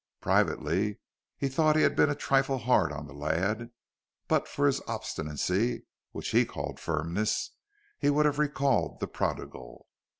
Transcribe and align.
Privately, 0.19 0.97
he 1.37 1.47
thought 1.47 1.75
he 1.75 1.83
had 1.83 1.95
been 1.95 2.09
a 2.09 2.15
trifle 2.15 2.57
hard 2.57 2.91
on 2.91 3.05
the 3.05 3.13
lad, 3.13 3.59
and 3.59 3.71
but 4.27 4.47
for 4.47 4.65
his 4.65 4.81
obstinacy 4.87 5.85
which 6.11 6.29
he 6.29 6.43
called 6.43 6.79
firmness 6.79 7.51
he 7.99 8.09
would 8.09 8.25
have 8.25 8.39
recalled 8.39 8.99
the 8.99 9.07
prodigal. 9.07 9.85